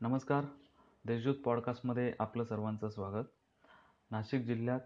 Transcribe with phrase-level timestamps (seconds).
[0.00, 0.44] नमस्कार.
[1.04, 3.26] देशदूत पॉडकास्टमध्ये आपलं सर्वांचं स्वागत.
[4.10, 4.80] नाशिक जिल्ह्यात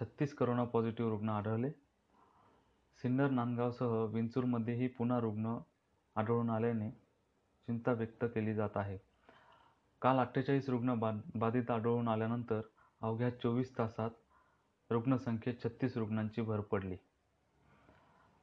[0.00, 1.70] छत्तीस करोना पॉझिटिव्ह रुग्ण आढळले.
[3.02, 5.56] सिन्नर नांदगावसह विंचूरमध्येही पुन्हा रुग्ण
[6.16, 8.98] आढळून आल्याने चिंता व्यक्त केली जात आहे.
[10.02, 12.60] काल अठ्ठेचाळीस रुग्ण बा बाधित आढळून आल्यानंतर
[13.00, 14.10] अवघ्या चोवीस तासात
[14.90, 16.96] रुग्णसंख्येत छत्तीस रुग्णांची भर पडली.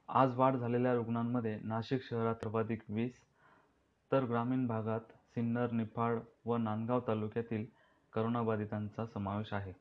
[0.09, 3.21] आज वाढ झालेल्या रुग्णांमध्ये नाशिक शहरात सर्वाधिक वीस
[4.11, 7.65] तर ग्रामीण भागात सिन्नर निफाड व नांदगाव तालुक्यातील
[8.13, 9.73] करोनाबाधितांचा समावेश आहे.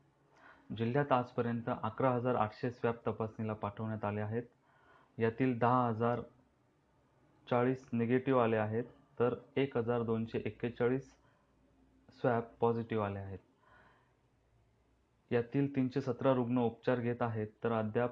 [0.77, 4.43] जिल्ह्यात आजपर्यंत अकरा हजार आठशे स्वॅब तपासणीला पाठवण्यात आले आहेत.
[5.19, 6.21] यातील दहा हजार
[7.51, 8.85] चाळीस निगेटिव्ह आले आहेत
[9.21, 11.11] तर एक हजार दोनशे एक्केचाळीस
[12.11, 13.39] स्वॅब पॉझिटिव्ह आले आहेत.
[15.31, 18.11] यातील तीनशे सतरा रुग्ण उपचार घेत आहेत तर अद्याप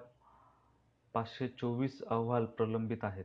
[1.12, 3.24] पाचशे चोवीस अहवाल प्रलंबित आहेत.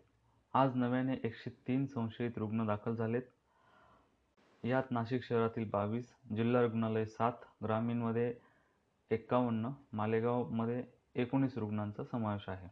[0.54, 3.24] आज नव्याने एकशे तीन संशयित रुग्ण दाखल झालेत.
[4.64, 7.32] यात नाशिक शहरातील बावीस जिल्हा रुग्णालय सात
[7.64, 8.34] ग्रामीणमध्ये
[9.12, 10.84] एक्कावन्न मालेगावमध्ये
[11.16, 12.68] एकोणीस रुग्णांचा समावेश आहे.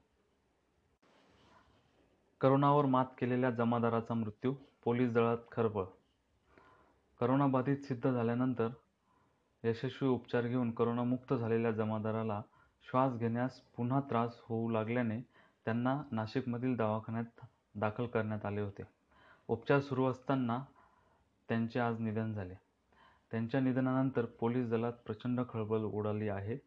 [2.42, 5.84] करोनावर मात केलेल्या जमादाराचा मृत्यू पोलीस दळात खळबळ.
[7.20, 8.68] करोनाबाधित सिद्ध झाल्यानंतर
[9.64, 12.42] यशस्वी उपचार घेऊन करोनामुक्त झालेल्या जमादाराला
[12.90, 15.22] श्वास घेण्यास पुन्हा त्रास होऊ लागल्याने
[15.66, 18.84] त्यांना नाशिकमधील दवाखान्यात दाखल करण्यात आले होते.
[19.48, 20.60] उपचार सुरू असताना
[21.50, 22.54] त्यांचे आज निधन झाले.
[23.32, 26.58] त्यांच्या निधनानंतर पोलीस दलात प्रचंड खळबळ उडाली आहे.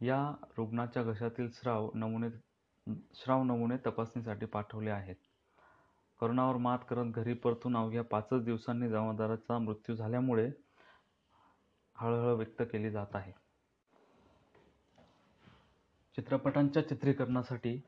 [0.00, 2.30] या रुग्णाच्या घशातील स्राव नमुने
[3.14, 5.16] स्राव नमुने तपासणीसाठी पाठवले आहेत.
[6.20, 10.50] करोनावर मात करत घरी परतून अवघ्या पाचच दिवसांनी जमादाराचा मृत्यू झाल्यामुळे
[11.96, 13.32] हळहळ व्यक्त केली जात आहे.
[16.16, 17.80] चित्रपटांच्या चित्रीकरणासाठी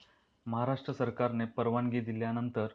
[0.46, 2.66] महाराष्ट्र सरकारने परवानगी दिल्यानंतर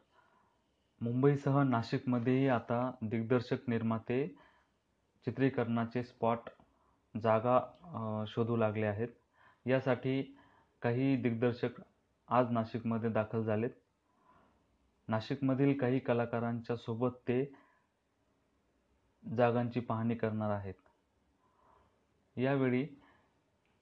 [1.06, 4.16] मुंबईसह नाशिकमध्येही आता दिग्दर्शक निर्माते
[5.28, 6.50] चित्रीकरणाचे स्पॉट
[7.16, 7.60] जागा
[8.28, 9.08] शोधू लागले आहेत.
[9.66, 10.22] यासाठी
[10.82, 11.80] काही दिग्दर्शक
[12.30, 13.70] आज नाशिकमध्ये दाखल झालेत.
[15.08, 17.44] नाशिकमधील काही कलाकारांच्या सोबत ते
[19.24, 20.74] जागांची पाहणी करणार आहेत.
[22.38, 22.86] यावेळी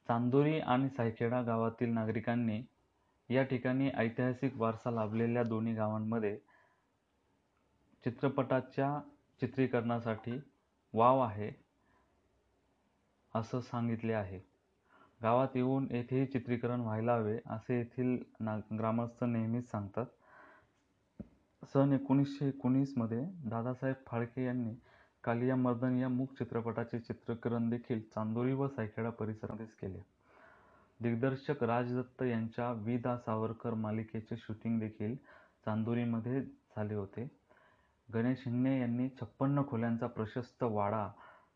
[0.10, 2.64] चांदोरी आणि सायखेडा गावातील नागरिकांनी
[3.30, 6.38] या ठिकाणी ऐतिहासिक वारसा लाभलेल्या दोन्ही गावांमध्ये
[8.06, 9.00] चित्रपटाच्या
[9.42, 10.40] चित्रीकरणासाठी
[10.94, 11.52] वाव आहे
[13.36, 14.40] असं सांगितले आहे.
[15.24, 20.06] गावात येऊन येथेही चित्रीकरण व्हायला हवे असे येथील ना ग्रामस्थ नेहमीच सांगतात.
[21.74, 24.74] सन एकोणीसशे एकोणीसमध्ये दादासाहेब फाळके यांनी
[25.24, 30.02] कालिया मर्दन या मूक चित्रपटाचे चित्रीकरण देखील चांदोरी व सायखेडा परिसरामध्येच केले.
[31.00, 32.98] दिग्दर्शक राजदत्त यांच्या वि.
[32.98, 33.18] दा.
[33.18, 35.16] सावरकर मालिकेचे शूटिंग देखील
[35.66, 37.28] चांदोरीमध्ये झाले होते.
[38.14, 41.08] गणेश हिंगणे यांनी छप्पन्न खोल्यांचा प्रशस्त वाडा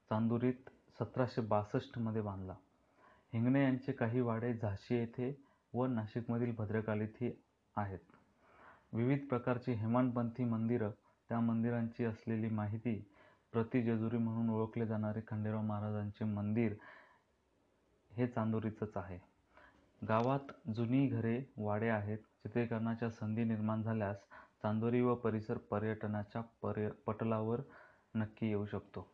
[0.10, 0.70] चांदोरीत
[1.00, 2.54] सतराशे बासष्टमध्ये बांधला.
[3.34, 5.34] हिंगणे यांचे काही वाडे झाशी येथे
[5.74, 7.32] व नाशिकमधील भद्रकालीतही
[7.76, 8.00] आहेत.
[8.94, 10.92] विविध प्रकारची हेमाडपंथी मंदिरं
[11.30, 12.96] त्या मंदिरांची असलेली माहिती
[13.54, 16.74] प्रतिजेजुरी म्हणून ओळखले जाणारे खंडेराव महाराजांचे मंदिर
[18.12, 19.20] हे चांदोरीचंच आहे.
[20.02, 24.18] गावात जुनी घरे वाडे आहेत चित्रीकरणाच्या संधी निर्माण झाल्यास
[24.64, 27.62] चांदोरी व परिसर पर्यटनाच्या पर्य पटलावर
[28.16, 29.08] नक्की येऊ शकतो.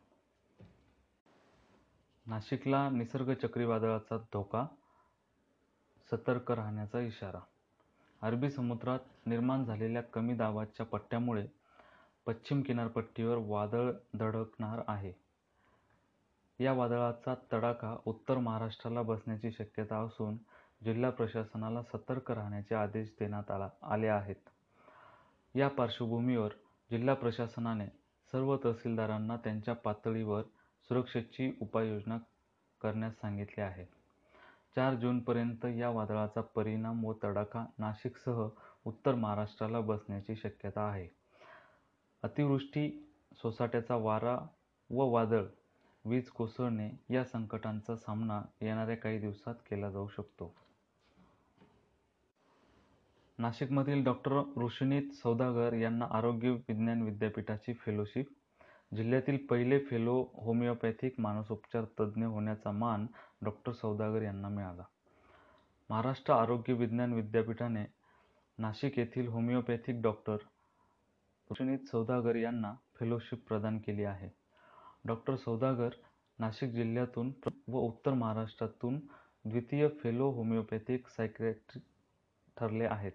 [2.26, 4.66] नाशिकला निसर्ग चक्रीवादळाचा धोका
[6.10, 7.40] सतर्क राहण्याचा इशारा.
[8.22, 11.46] अरबी समुद्रात निर्माण झालेल्या कमी दाबाच्या पट्ट्यामुळे
[12.26, 15.12] पश्चिम किनारपट्टीवर वादळ धडकणार आहे.
[16.60, 20.36] या वादळाचा तडाखा उत्तर महाराष्ट्राला बसण्याची शक्यता असून
[20.84, 24.48] जिल्हा प्रशासनाला सतर्क राहण्याचे आदेश देण्यात आला आले आहेत.
[25.56, 26.48] या पार्श्वभूमीवर
[26.90, 27.86] जिल्हा प्रशासनाने
[28.32, 30.42] सर्व तहसीलदारांना त्यांच्या पातळीवर
[30.88, 32.18] सुरक्षेची उपाययोजना
[32.80, 33.84] करण्यास सांगितले आहे.
[34.76, 38.48] चार जूनपर्यंत या वादळाचा परिणाम व तडाखा नाशिकसह
[38.84, 41.08] उत्तर महाराष्ट्राला बसण्याची शक्यता आहे.
[42.22, 43.10] अतिवृष्टी
[43.42, 44.38] सोसाट्याचा वारा
[44.90, 45.44] व वादळ
[46.04, 50.54] वीज कोसळणे या संकटांचा सामना येणाऱ्या काही दिवसात केला जाऊ शकतो.
[53.38, 58.26] नाशिकमधील डॉक्टर ऋषिनीत सौदागर यांना आरोग्य विज्ञान विद्यापीठाची फेलोशिप
[58.92, 63.06] जिल्ह्यातील पहिले फेलो होमिओपॅथिक मानसोपचार तज्ज्ञ होण्याचा मान
[63.44, 64.82] डॉक्टर सौदागर यांना मिळाला.
[65.90, 67.84] महाराष्ट्र आरोग्य विज्ञान विद्यापीठाने
[68.58, 70.36] नाशिक येथील होमिओपॅथिक डॉक्टर
[71.50, 74.28] ऋषिनीत सौदागर यांना फेलोशिप प्रदान केली आहे.
[75.04, 75.94] डॉक्टर सौदागर
[76.38, 77.32] नाशिक जिल्ह्यातून
[77.68, 78.98] व उत्तर महाराष्ट्रातून
[79.44, 81.82] द्वितीय फेलो होमिओपॅथिक सायकॅट्रिक
[82.56, 83.12] ठरले आहेत.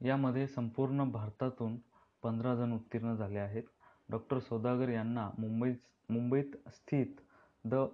[0.00, 1.76] यामध्ये संपूर्ण भारतातून
[2.22, 3.62] पंधरा जण उत्तीर्ण झाले आहेत.
[4.08, 5.28] डॉक्टर सौदागर यांना
[6.08, 7.20] मुंबईत स्थित
[7.64, 7.84] द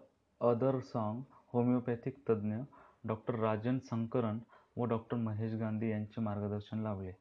[0.40, 2.56] अदर सॉंग होमिओपॅथिक तज्ज्ञ
[3.04, 4.38] डॉक्टर राजन संकरन
[4.76, 7.12] व डॉक्टर महेश गांधी यांचे मार्गदर्शन लाभले.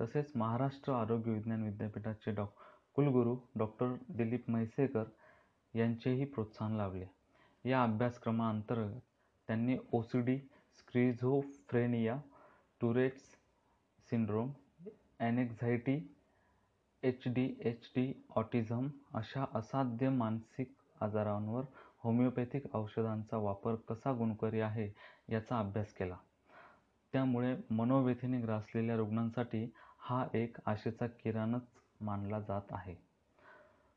[0.00, 2.44] तसेच महाराष्ट्र आरोग्य विज्ञान विद्यापीठाचे डॉ.
[2.94, 5.04] कुलगुरू डॉक्टर दिलीप म्हैसेकर
[5.74, 7.06] यांचेही प्रोत्साहन लाभले.
[7.64, 9.00] या अभ्यासक्रमाअंतर्गत
[9.48, 10.38] त्यांनी O C D
[10.78, 12.16] schizophrenia
[12.80, 13.22] Tourette's
[14.10, 14.50] syndrome,
[15.20, 16.16] anxiety
[17.02, 21.62] H D H D autism अशा असाध्य मानसिक आजारांवर
[21.98, 24.88] होमिओपॅथिक औषधांचा वापर कसा गुणकारी आहे
[25.28, 26.16] याचा अभ्यास केला.
[27.12, 31.62] त्यामुळे मनोव्यथेने ग्रासलेल्या रुग्णांसाठी हा एक आशेचा किरणच
[32.00, 32.94] मानला जात आहे.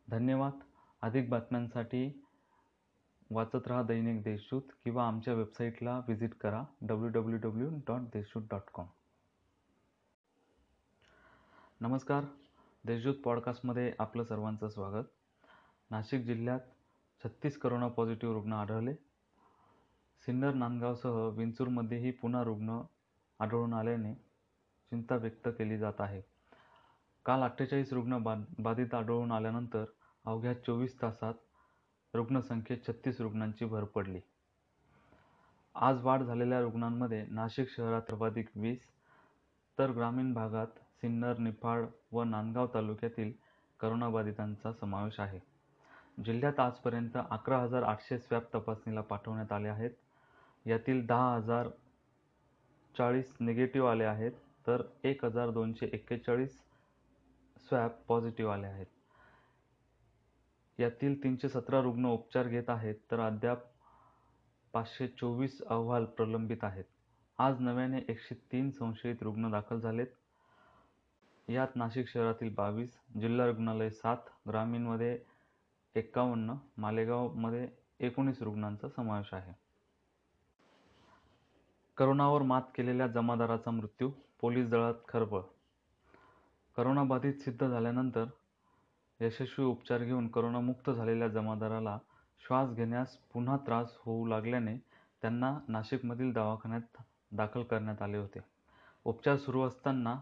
[0.08, 0.60] धन्यवाद.
[1.02, 2.23] अधिक बातम्यांसाठी
[3.34, 8.62] वाचत रहा दैनिक देशदूत किंवा आमच्या वेबसाईटला व्हिजिट करा W W W dot Deshdoot dot
[8.74, 8.86] com.
[11.82, 12.24] नमस्कार.
[12.86, 15.06] देशदूत पॉडकास्टमध्ये आपलं सर्वांचं स्वागत.
[15.92, 16.60] नाशिक जिल्ह्यात
[17.24, 18.94] छत्तीस करोना पॉझिटिव्ह रुग्ण आढळले.
[20.26, 22.82] सिन्नर, नांदगावसह विंचूरमध्येही पुन्हा रुग्ण
[23.40, 26.22] आढळून आल्याने चिंता व्यक्त केली जात आहे.
[27.26, 28.18] काल अठ्ठेचाळीस रुग्ण
[28.60, 29.86] बाधित आढळून आल्यानंतर
[30.26, 31.34] अवघ्या चोवीस तासात
[32.14, 34.20] रुग्णसंख्येत छत्तीस रुग्णांची भर पडली.
[35.76, 38.80] आज वाढ झालेल्या रुग्णांमध्ये नाशिक शहरात सर्वाधिक वीस,
[39.80, 40.68] तर ग्रामीण भागात
[41.02, 43.32] सिन्नर, निफाड व नांदगाव तालुक्यातील
[43.80, 45.40] करोनाबाधितांचा समावेश आहे.
[46.26, 49.92] जिल्ह्यात आजपर्यंत अकरा हजार आठशे स्वॅब तपासणीला पाठवण्यात आले आहेत.
[50.66, 51.70] यातील दहा हजार
[52.98, 54.32] चाळीस निगेटिव्ह आले आहेत
[54.68, 56.60] तर एक हजार दोनशे एक्केचाळीस
[57.58, 58.86] स्वॅब पॉझिटिव्ह आले आहेत.
[60.80, 63.58] यातील तीनशे सतरा रुग्ण उपचार घेत आहेत तर अद्याप
[64.74, 66.84] पाचशे चोवीस अहवाल प्रलंबित आहेत.
[67.38, 70.08] आज नव्याने एकशे तीन संशयित रुग्ण दाखल झालेत.
[71.48, 74.18] यात नाशिक शहरातील बावीस, जिल्हा रुग्णालय सात,
[74.48, 75.20] ग्रामीणमध्ये
[75.96, 77.68] एक्कावन्न, मालेगावमध्ये
[78.00, 79.54] एकोणीस रुग्णांचा समावेश आहे.
[81.98, 84.12] करोनावर मात केलेल्या जमादाराचा मृत्यू,
[84.42, 85.42] पोलीस दळात खळबळ
[86.78, 88.26] करोनाबाधित सिद्ध झाल्यानंतर
[89.24, 91.98] यशस्वी उपचार घेऊन करोनामुक्त झालेल्या जमादाराला
[92.42, 94.76] श्वास घेण्यास पुन्हा त्रास होऊ लागल्याने
[95.22, 98.40] त्यांना नाशिकमधील दवाखान्यात दाखल करण्यात आले होते.
[99.06, 100.16] उपचार सुरू असताना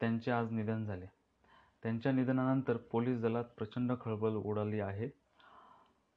[0.00, 1.06] त्यांचे आज निधन झाले.
[1.82, 5.08] त्यांच्या निधनानंतर पोलीस दलात प्रचंड खळबळ उडाली आहे.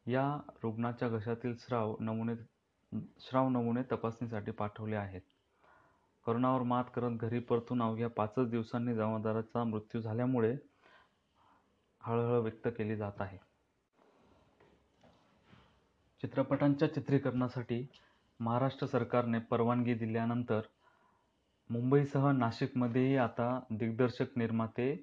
[0.06, 0.26] या
[0.64, 1.96] रुग्णाच्या घशातील स्राव
[3.50, 5.22] नमुने तपासणीसाठी पाठवले आहेत.
[6.26, 10.56] करोनावर मात करत घरी परतून अवघ्या पाचच दिवसांनी जमादाराचा मृत्यू झाल्यामुळे
[12.02, 13.38] हळहळ व्यक्त केली जात आहे.
[16.24, 17.86] चित्रपटांच्या चित्रीकरणासाठी
[18.40, 20.62] महाराष्ट्र सरकारने परवानगी दिल्यानंतर
[21.70, 24.96] मुंबईसह नाशिकमध्येही आता दिग्दर्शक, निर्माते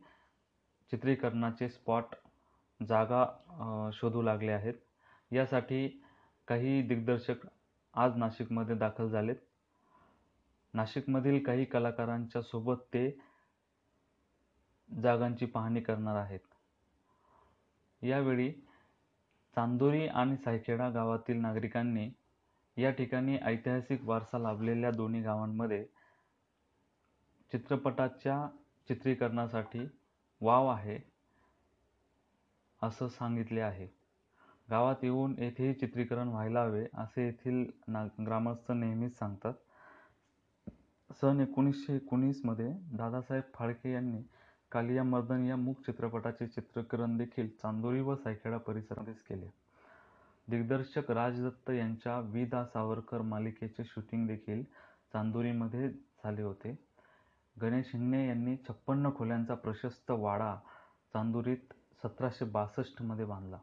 [0.92, 2.14] चित्रीकरणाचे स्पॉट,
[2.80, 4.74] जागा शोधू लागले आहेत.
[5.30, 5.88] यासाठी
[6.48, 7.46] काही दिग्दर्शक
[7.94, 9.36] आज नाशिकमध्ये दाखल झालेत.
[10.74, 13.08] नाशिकमधील काही कलाकारांच्या सोबत ते
[15.02, 16.47] जागांची पाहणी करणार आहेत.
[18.02, 18.52] यावेळी
[19.56, 22.10] चांदोरी आणि सायखेडा गावातील नागरिकांनी
[22.76, 25.84] या ठिकाणी ऐतिहासिक वारसा लाभलेल्या दोन्ही गावांमध्ये
[27.52, 28.48] चित्रपटाच्या
[28.88, 29.86] चित्रीकरणासाठी
[30.40, 30.98] वाव आहे,
[32.82, 33.88] असं सांगितले आहे.
[34.70, 39.54] गावात येऊन येथेही चित्रीकरण व्हायला हवे, असे येथील ना ग्रामस्थ नेहमीच सांगतात.
[41.10, 44.22] सन एकोणीसशे एकोणीसमध्ये दादासाहेब फाळके यांनी
[44.72, 49.46] कालिया मर्दन या मूक चित्रपटाचे चित्रीकरण देखील चांदोरी व सायखेडा परिसरामध्येच केले.
[50.48, 52.44] दिग्दर्शक राज दत्त यांच्या वि.
[52.44, 52.64] दा.
[52.64, 54.62] सावरकर मालिकेचे शूटिंग देखील
[55.12, 56.78] चांदोरीमध्ये झाले होते.
[57.62, 60.54] गणेश हिंगणे यांनी छप्पन्न खोल्यांचा प्रशस्त वाडा
[61.12, 61.72] चांदोरीत
[62.02, 63.58] सतराशे बासष्टमध्ये बांधला.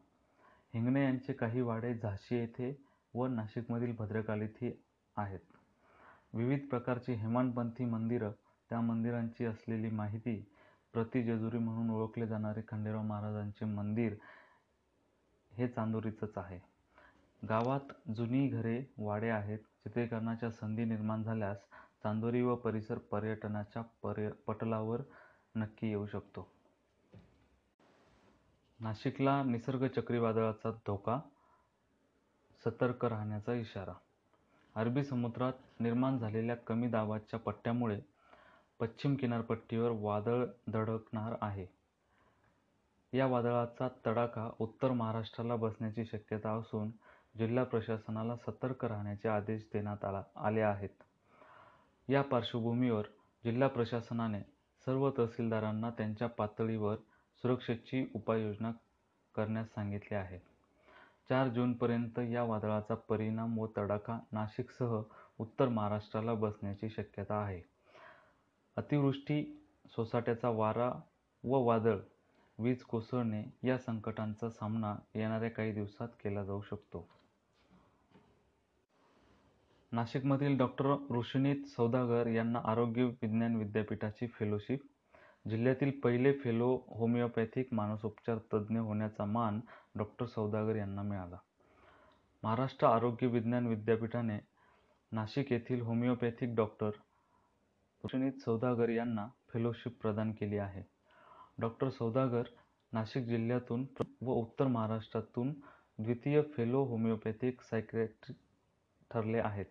[0.74, 2.84] हिंगणे यांचे काही वाडे झाशी येथे
[3.14, 4.72] व नाशिकमधील भद्रकालीतही
[5.18, 5.40] आहेत.
[6.34, 8.32] विविध प्रकारची हेमाडपंथी मंदिरं,
[8.70, 10.52] त्या मंदिरांची असलेली माहिती,
[10.96, 14.14] प्रतिजेजुरी म्हणून ओळखले जाणारे खंडेराव महाराजांचे मंदिर
[15.52, 16.60] हे चांदोरीचंच आहे.
[17.42, 19.60] गावात जुनी घरे, वाडे आहेत.
[19.84, 21.58] चित्रीकरणाच्या संधी निर्माण झाल्यास
[22.04, 23.82] चांदोरी व परिसर पर्यटनाच्या
[24.48, 25.02] पटलावर
[25.56, 26.48] नक्की येऊ शकतो.
[28.80, 31.20] नाशिकला निसर्ग चक्रीवादळाचा धोका,
[32.66, 33.94] सतर्क राहण्याचा इशारा
[34.76, 38.00] अरबी समुद्रात निर्माण झालेल्या कमी दाबाच्या पट्ट्यामुळे
[38.80, 41.66] पश्चिम किनारपट्टीवर वादळ धडकणार आहे.
[43.14, 46.90] या वादळाचा तडाखा उत्तर महाराष्ट्राला बसण्याची शक्यता असून
[47.36, 50.06] जिल्हा प्रशासनाला सतर्क राहण्याचे आदेश देण्यात
[50.38, 50.90] आले आहेत.
[52.08, 53.06] या पार्श्वभूमीवर
[53.44, 54.42] जिल्हा प्रशासनाने
[54.88, 56.96] सर्व तहसीलदारांना त्यांच्या पातळीवर
[57.44, 58.72] सुरक्षेची उपाययोजना
[59.36, 60.40] करण्यास सांगितले आहे
[61.30, 65.02] चार जूनपर्यंत या वादळाचा परिणाम व तडाखा नाशिकसह
[65.40, 67.62] उत्तर महाराष्ट्राला बसण्याची शक्यता आहे
[68.78, 69.44] अतिवृष्टी
[69.86, 70.92] सोसाट्याचा वारा
[71.44, 71.98] व वादळ
[72.60, 77.08] वीज कोसळणे या संकटांचा सामना येणाऱ्या काही दिवसात केला जाऊ शकतो.
[79.92, 84.80] नाशिकमधील डॉक्टर ऋषिनीत सौदागर यांना आरोग्य विज्ञान विद्यापीठाची फेलोशिप
[85.50, 89.60] जिल्ह्यातील पहिले फेलो होमिओपॅथिक मानसोपचार तज्ज्ञ होण्याचा मान
[89.96, 91.38] डॉक्टर सौदागर यांना मिळाला.
[92.44, 94.38] महाराष्ट्र आरोग्य विज्ञान विद्यापीठाने
[95.12, 96.90] नाशिक येथील होमिओपॅथिक डॉक्टर
[98.12, 100.82] सुनीत सौदागर यांना फेलोशिप प्रदान केली आहे.
[101.60, 102.48] डॉक्टर सौदागर
[102.94, 103.86] नाशिक जिल्ह्यातून
[104.22, 105.52] व उत्तर महाराष्ट्रातून
[106.00, 108.32] द्वितीय फेलो होमिओपॅथिक सायकॅट्रिस्ट
[109.12, 109.66] ठरले आहेत.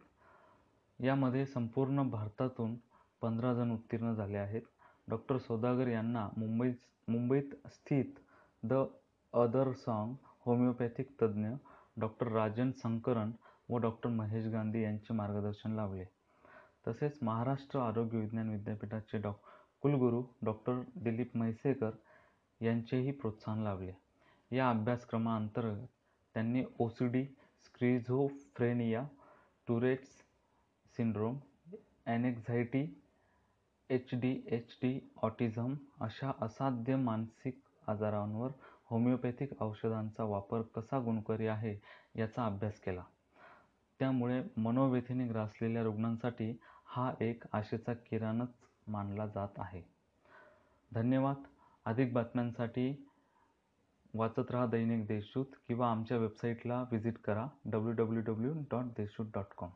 [0.99, 2.77] यामध्ये संपूर्ण भारतातून
[3.23, 4.63] पंधरा जण उत्तीर्ण झाले आहेत.
[5.09, 6.71] डॉक्टर सौदागर यांना मुंबई
[7.09, 8.19] मुंबईत स्थित
[8.63, 8.85] द
[9.33, 10.15] अदर सॉंग
[10.47, 11.49] होमिओपॅथिक तज्ज्ञ
[12.01, 13.31] डॉक्टर राजन संकरन
[13.69, 16.05] व डॉक्टर महेश गांधी यांचे मार्गदर्शन लाभले
[16.85, 19.33] तसेच महाराष्ट्र आरोग्य विज्ञान विद्यापीठाचे डॉ.
[19.83, 21.91] कुलगुरू डॉक्टर दिलीप म्हैसेकर
[22.61, 23.93] यांचेही प्रोत्साहन लाभले.
[24.51, 25.87] या अभ्यासक्रमाअंतर्गत
[26.35, 27.25] त्यांनी O C D
[27.65, 29.03] schizophrenia
[29.69, 30.09] Tourette's
[30.97, 31.37] syndrome
[32.07, 32.85] anxiety
[33.91, 38.51] H D H D autism अशा असाध्य मानसिक आजारांवर
[38.91, 41.77] होमिओपॅथिक औषधांचा वापर कसा गुणकारी आहे
[42.17, 43.03] याचा अभ्यास केला.
[44.01, 46.53] त्यामुळे मनोव्यथेने ग्रासलेल्या रुग्णांसाठी
[46.97, 48.49] हा एक आशेचा किरणच
[48.87, 49.83] मानला जात आहे.
[50.93, 51.37] धन्यवाद.
[51.85, 53.07] अधिक बातम्यांसाठी
[54.15, 57.47] वाचत राहा दैनिक देशदूत किंवा आमच्या वेबसाईटला व्हिजिट करा.
[57.65, 59.71] W W W dot Deshdoot dot com